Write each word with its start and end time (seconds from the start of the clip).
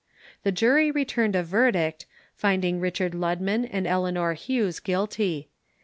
The 0.41 0.51
jury 0.51 0.89
returned 0.89 1.35
a 1.35 1.43
verdict, 1.43 2.07
finding 2.33 2.79
Richard 2.79 3.11
Ludman 3.11 3.69
and 3.71 3.85
Eleanor 3.85 4.33
Hughes 4.33 4.79
guilty. 4.79 5.49